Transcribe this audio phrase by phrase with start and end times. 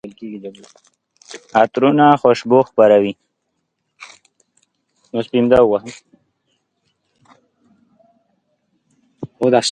[1.61, 3.13] عطرونه خوشبويي خپروي.